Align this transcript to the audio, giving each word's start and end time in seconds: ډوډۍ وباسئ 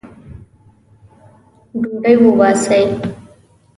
ډوډۍ 1.81 2.15
وباسئ 2.23 2.85